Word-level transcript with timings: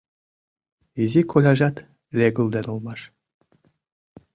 Изи 1.01 1.21
коляжат 1.31 1.75
легылден 2.17 2.65
улмаш 2.71 3.01